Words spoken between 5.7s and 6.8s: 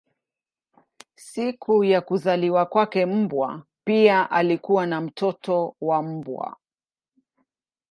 wa mbwa.